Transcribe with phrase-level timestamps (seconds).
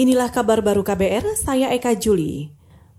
[0.00, 2.48] Inilah kabar baru KBR, saya Eka Juli.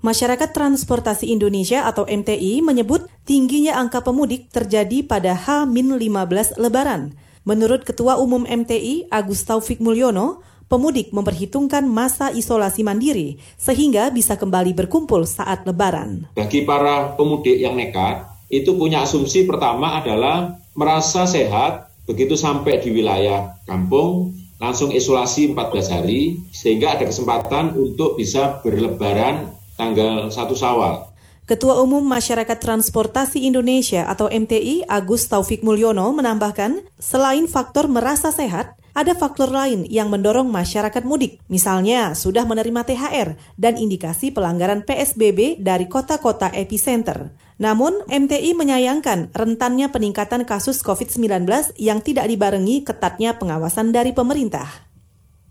[0.05, 7.17] Masyarakat Transportasi Indonesia atau MTI menyebut tingginya angka pemudik terjadi pada H-15 Lebaran.
[7.41, 14.77] Menurut Ketua Umum MTI, Agus Taufik Mulyono, pemudik memperhitungkan masa isolasi mandiri sehingga bisa kembali
[14.77, 16.29] berkumpul saat Lebaran.
[16.37, 22.93] Bagi para pemudik yang nekat, itu punya asumsi pertama adalah merasa sehat begitu sampai di
[22.93, 31.09] wilayah kampung langsung isolasi 14 hari sehingga ada kesempatan untuk bisa berlebaran tanggal 1 Sawal.
[31.49, 38.77] Ketua Umum Masyarakat Transportasi Indonesia atau MTI Agus Taufik Mulyono menambahkan, selain faktor merasa sehat,
[38.91, 45.63] ada faktor lain yang mendorong masyarakat mudik, misalnya sudah menerima THR dan indikasi pelanggaran PSBB
[45.63, 47.31] dari kota-kota epicenter.
[47.61, 51.45] Namun, MTI menyayangkan rentannya peningkatan kasus COVID-19
[51.77, 54.91] yang tidak dibarengi ketatnya pengawasan dari pemerintah.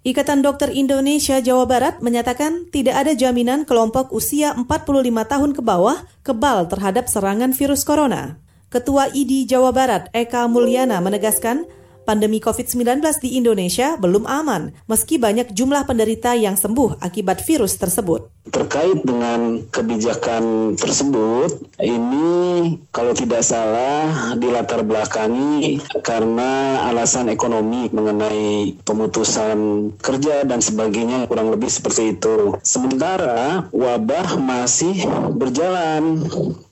[0.01, 4.65] Ikatan Dokter Indonesia Jawa Barat menyatakan tidak ada jaminan kelompok usia 45
[5.29, 8.41] tahun ke bawah kebal terhadap serangan virus corona.
[8.73, 11.69] Ketua ID Jawa Barat Eka Mulyana menegaskan
[12.11, 18.40] pandemi COVID-19 di Indonesia belum aman, meski banyak jumlah penderita yang sembuh akibat virus tersebut.
[18.51, 22.29] Terkait dengan kebijakan tersebut, ini
[22.91, 31.71] kalau tidak salah dilatar belakangi karena alasan ekonomi mengenai pemutusan kerja dan sebagainya kurang lebih
[31.71, 32.59] seperti itu.
[32.67, 35.07] Sementara wabah masih
[35.39, 36.27] berjalan.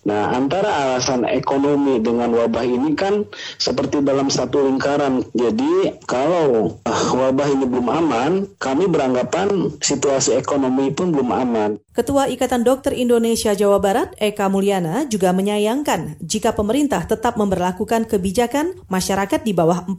[0.08, 3.28] Nah, antara alasan ekonomi dengan wabah ini kan
[3.60, 5.20] seperti dalam satu lingkaran.
[5.36, 6.80] Jadi, kalau
[7.18, 11.70] wabah ini belum aman, kami beranggapan situasi ekonomi pun belum aman.
[11.90, 18.78] Ketua Ikatan Dokter Indonesia Jawa Barat, Eka Mulyana, juga menyayangkan jika pemerintah tetap memperlakukan kebijakan
[18.86, 19.98] masyarakat di bawah 45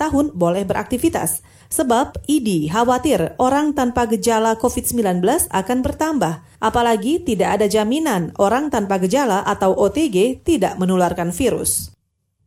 [0.00, 1.44] tahun boleh beraktivitas.
[1.68, 5.20] Sebab ID khawatir orang tanpa gejala COVID-19
[5.52, 6.34] akan bertambah.
[6.64, 11.93] Apalagi tidak ada jaminan orang tanpa gejala atau OTG tidak menularkan virus.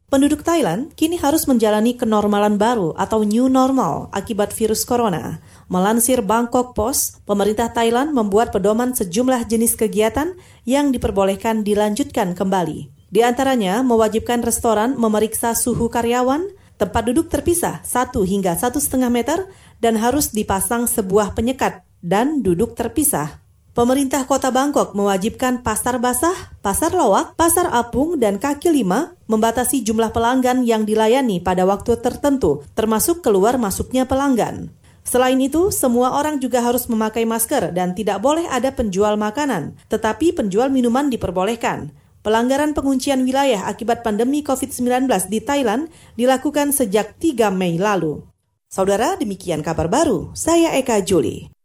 [0.07, 5.43] Penduduk Thailand kini harus menjalani kenormalan baru atau new normal akibat virus corona.
[5.67, 10.31] Melansir Bangkok Post, pemerintah Thailand membuat pedoman sejumlah jenis kegiatan
[10.63, 12.87] yang diperbolehkan dilanjutkan kembali.
[13.11, 18.79] Di antaranya mewajibkan restoran memeriksa suhu karyawan, tempat duduk terpisah 1 hingga 1,5
[19.11, 19.43] meter,
[19.83, 23.43] dan harus dipasang sebuah penyekat dan duduk terpisah.
[23.77, 26.33] Pemerintah Kota Bangkok mewajibkan pasar basah,
[26.65, 32.65] pasar lowak, pasar apung, dan kaki lima membatasi jumlah pelanggan yang dilayani pada waktu tertentu,
[32.73, 34.73] termasuk keluar masuknya pelanggan.
[35.05, 40.33] Selain itu, semua orang juga harus memakai masker dan tidak boleh ada penjual makanan, tetapi
[40.33, 41.93] penjual minuman diperbolehkan.
[42.25, 48.25] Pelanggaran penguncian wilayah akibat pandemi COVID-19 di Thailand dilakukan sejak 3 Mei lalu.
[48.73, 50.33] Saudara, demikian kabar baru.
[50.33, 51.56] Saya Eka Juli.